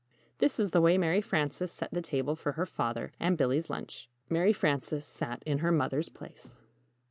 This 0.39 0.59
is 0.59 0.71
the 0.71 0.81
way 0.81 0.97
Mary 0.97 1.21
Frances 1.21 1.71
set 1.71 1.91
the 1.93 2.01
table 2.01 2.35
for 2.35 2.53
her 2.53 2.65
father 2.65 3.11
and 3.19 3.37
Billy's 3.37 3.69
lunch. 3.69 4.09
Mary 4.31 4.51
Frances 4.51 5.05
sat 5.05 5.43
in 5.45 5.59
her 5.59 5.71
mother's 5.71 6.09
place. 6.09 6.55